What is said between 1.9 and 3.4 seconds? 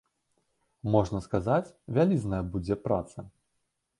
вялізная будзе праца.